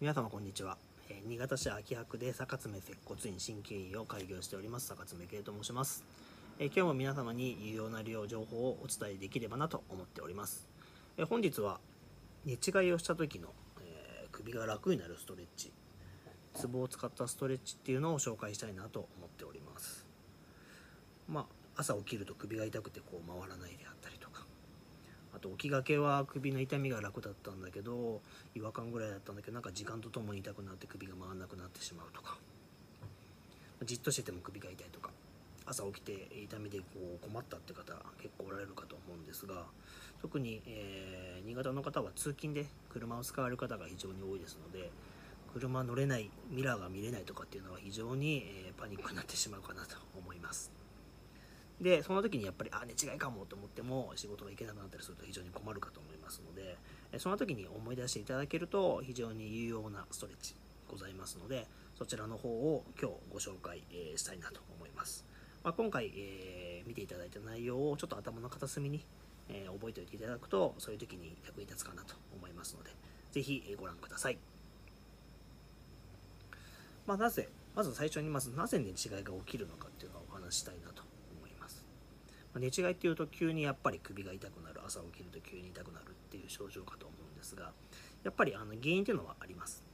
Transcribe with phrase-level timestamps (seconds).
[0.00, 0.78] 皆様こんにちは、
[1.10, 6.04] えー新潟市秋葉区で坂爪接骨院鍼灸院を開業しております坂爪慶と申します、
[6.60, 10.68] えー今日も皆様に有用な利用情報をお伝えできればなと思っております、
[11.16, 11.80] えー本日は
[12.46, 13.48] 寝違いをした時の、
[13.80, 15.72] え首が楽になるストレッチ。
[16.54, 20.06] ツボを使ったストレッチっていうのを紹介したいなと思っております。
[21.28, 23.84] まあ朝起きると首が痛くてこう回らないで
[25.50, 28.20] と起きがけは首の痛みが楽だったんだけど
[28.54, 32.36] 違和感ぐらいだったんだけどなんか時間とともに痛くなって首が回らなくなってしまうとか。
[33.84, 35.10] じっとしてても首が痛いとか。
[35.68, 36.84] 朝起きて痛みでこ
[37.16, 39.64] う困ったって方結構おられるかと思うんですが
[40.22, 44.90] 特に、えー新潟の方は通勤で車を使われる方が非常に多いですので
[45.54, 50.87] 車乗れないミラーが見れないとかっていうのは非常に、えーパニックになってしまうかなと思います。
[51.80, 56.76] でその時にやっぱりあ寝違いかもと思っても仕事が行けなくなったりすると非常に困るかと思いますので
[57.18, 60.54] その時に思い出していただけると非常に有用なストレッチ
[60.90, 65.24] ございますのでそちらの方を今日ご紹介、えしたいなと思います、
[65.64, 69.04] まあ、今回、えー見ていただいた内容をちょっと頭の片隅に、
[69.50, 72.90] えー覚えておいていただくとそういう時に役に立つかなと思いますので
[73.32, 74.38] 是非ご覧ください。
[77.06, 81.02] まあ、なぜまず最初にまずなぜ寝違いが起きるのかっていうのをお話したいなと、
[82.56, 87.72] 寝違いっていうと急にやっぱり首が痛くなる朝起きると急に痛くなるっていう症状かと思うんですが
[88.24, 89.84] やっぱりあの原因っていうのはあります。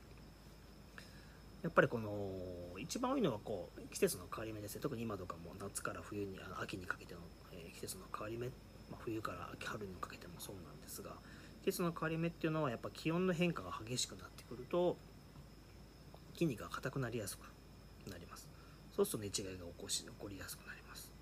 [1.62, 2.30] やっぱりこの
[2.78, 4.82] 一番多いのはこう季節の変わり目ですね。
[4.82, 7.20] 特に今とかも夏から冬に秋にかけての、
[7.52, 8.52] えー季節の変わり目、ま
[8.92, 11.10] あ、冬から秋春にかけてもそうなんですが
[11.64, 14.96] 季節の変わり目っていうのはやっぱ気温の変化が激しくなってくると
[16.34, 17.40] 筋肉が硬くなりやすく
[18.10, 18.48] なります。
[18.94, 21.13] そうすると寝違いが起こし起こりやすくなります。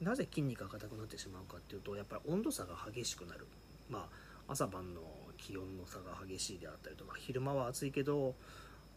[0.00, 3.46] なぜ筋肉が硬くなってしまうかっていうとやっぱり温度差が激しくなる。
[3.88, 5.00] まあ朝晩の
[5.36, 8.34] 気温の差が激しいであったりとか昼間は暑いけど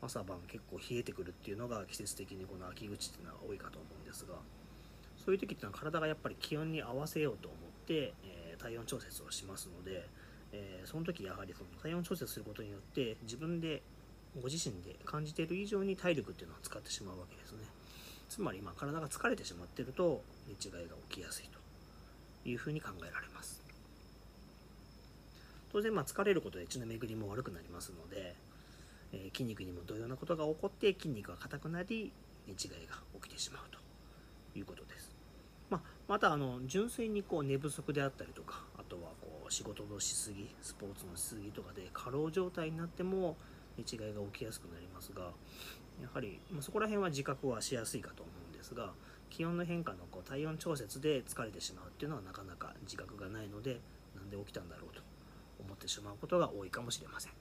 [0.02, 4.34] 朝晩結構冷えてくるっていうのが季節的にこの秋口っていうのは多いかと思うんですが
[5.24, 10.08] そういう時っていうのは体がやっぱり気温に合わせようと思って、えー体温調節をしますので、
[10.54, 13.82] えーその時やはりその体温調節することによって自分で
[14.42, 17.60] ご自身で感じている以上に体力っていうのを使ってしまうわけですね。
[18.30, 23.64] つまりま体が疲れてしまっていると寝違いが起きやすいというふうに考えられます。
[25.74, 28.36] 当然まあ疲れることで血の巡りも悪くなりますので、
[29.12, 32.12] えー筋肉にも同様なことが起こって筋肉が硬くなり
[32.48, 33.80] 寝違いが起きてしまうと
[34.58, 35.16] いうことです、
[35.70, 43.36] まあ、またあの純粋にこう寝不足であったりとかあとはこう仕事のしすぎスポーツのしすぎとかで過労状態になっても
[43.78, 45.32] 寝違いが起きやすくなりますが
[46.04, 48.92] やはり、ま、そこら辺は自覚はしやすいかと思うんですが
[49.30, 53.80] 気温の変化のこう体温調節で疲れてしまうっていうのはなかなか自覚がないので
[54.16, 55.02] なんで起きたんだろうと
[55.64, 57.32] 思ってしまうことが多いかもしれません。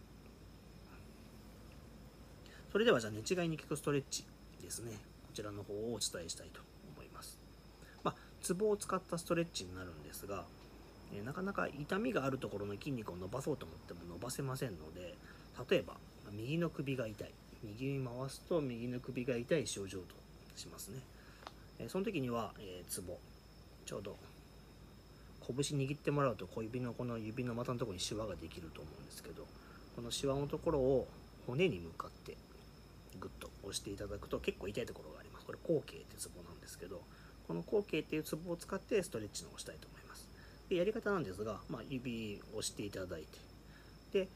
[2.70, 4.24] それではじゃあ寝違いに効くストレッチ
[4.62, 4.92] ですね。
[4.92, 6.60] こちらの方をお伝えしたいと
[6.94, 7.38] 思います。
[8.02, 10.44] まあツボを使ったストレッチになるんですが
[11.14, 15.14] えなかなか痛みがあるところの筋肉を伸ばそうと思っても伸ばせませんので
[15.68, 15.96] 例えば
[16.32, 17.34] 右の首が痛い。
[17.62, 20.14] 右に回すと右の首が痛い症状と
[20.56, 20.98] しますね、
[21.78, 23.18] えその時には、えーツボ
[23.86, 24.16] ちょうど
[25.46, 29.46] 拳握ってもらうと小指のこの指の股のところにシワができると思うんですけど
[29.96, 31.08] このシワのところを
[31.46, 32.36] 骨に向かって
[33.20, 35.46] グッと押していただくと結構痛いところがあります。
[35.46, 37.02] これ後傾ってツボなんですけど
[37.46, 40.28] この後傾っていうツボを使ってストレッチのをしたいと思います。
[40.68, 43.22] でやり方なんですが、まあ、指を押していただい
[44.12, 44.28] てで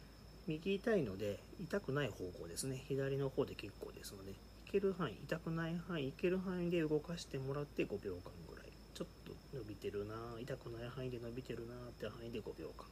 [0.46, 2.84] 右痛いので痛くない方向ですね。
[2.88, 4.34] 左の方で結構ですのでい
[4.70, 8.66] ける範囲痛くない範囲いける範囲で動かしてもらって5秒間ぐらい。
[8.94, 12.86] ちょっと伸びてるな痛くない範囲で伸びてるなって範囲で5秒間。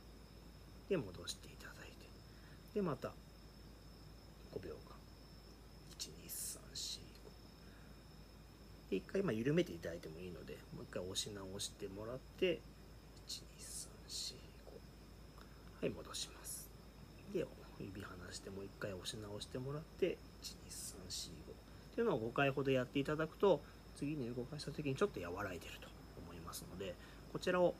[0.89, 1.95] で戻していただいて。
[2.75, 3.13] でまた
[4.53, 4.95] 5秒間。
[5.99, 12.61] 12345で一回ま緩めていただいてもいいのでもう一回押し直してもらって
[13.29, 13.39] 12345
[15.81, 16.34] はい戻します。
[17.33, 17.47] で
[17.81, 23.61] 指離してもう一回押し直してもらって12345っていうのを5回ほどやっていただくと
[23.97, 25.89] 次に動かした時にちょっと和らいでると
[26.25, 26.95] 思いますので
[27.33, 27.75] こちらを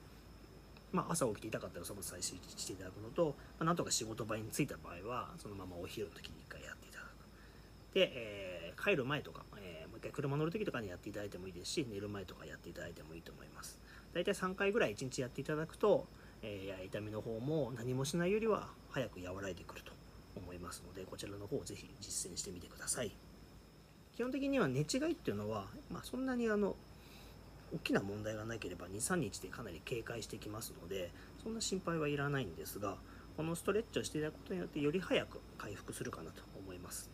[0.93, 13.81] まあ、朝起きて痛かったらその最終していただくのと、まあ、なんとか仕事場に着いた場合はそのままお昼の時に1回やっていただくで、えー帰る前とか、えーもう一回車乗る時とかにやっていただいてもいいですし寝る前とかやっていただいてもいいと思います
[14.13, 16.07] 大体3回ぐらい1日やっていただくと、
[16.45, 19.93] えー痛みの方も何もしないよりは早く和らいでくると
[20.37, 23.11] 思いますのでこちらの方をぜひ実践してみてください。
[24.15, 26.77] 基本的には寝違いっていうのは、まあ、そんなにあの
[27.75, 31.11] 大きな問題がなければ23日でかなり警戒してきますので
[31.43, 32.97] そんな心配はいらないんですが
[33.37, 37.11] このストレッチをしていただくことによってより早く回復するかなと思います。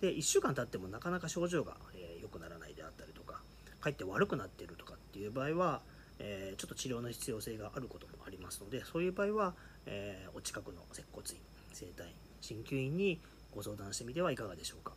[0.00, 3.42] で1週間経ってもなかなか症状が良、えー、くならないであったりとか
[3.82, 5.82] かえって悪くなってるとかっていう場合は、
[6.18, 9.54] えー、ちょっと治療の必要性があることもありますのでそういう場合は、
[9.86, 11.36] えー、お近くの接骨院
[11.72, 13.20] 整体院鍼灸院に
[13.54, 14.92] ご相談してみてはいかがでしょうか。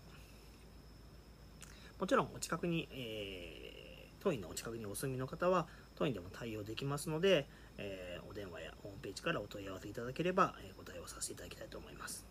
[1.99, 5.65] もちろんお近くに、えー、当院のお近くにお住みの方は
[5.95, 7.47] 当院でも対応できますので、
[7.77, 12.25] えー、お電話やホームページからお問い合わせいただければ、えー、ご対応させていただきたいと思います。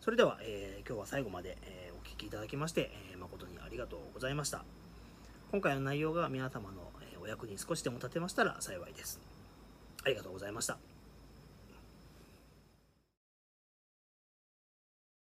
[0.00, 4.62] それでは、えー、今日は最後まで、えお聴きいただきまして、え誠にありがとうございました。
[5.50, 6.90] 今回の内容が皆様の
[7.24, 9.20] お役に少しでも立てましたら幸いです。
[10.04, 10.93] ありがとうございました。